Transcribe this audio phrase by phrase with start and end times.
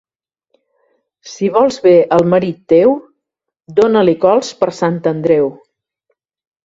[1.33, 2.95] Si vols bé al marit teu,
[3.81, 5.51] dóna-li cols per Sant Andreu.